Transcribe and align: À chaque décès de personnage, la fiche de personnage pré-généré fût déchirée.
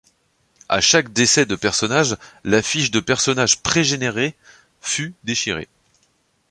À 0.67 0.81
chaque 0.81 1.13
décès 1.13 1.45
de 1.45 1.55
personnage, 1.55 2.17
la 2.43 2.63
fiche 2.63 2.89
de 2.89 2.99
personnage 3.01 3.61
pré-généré 3.61 4.35
fût 4.81 5.13
déchirée. 5.25 5.67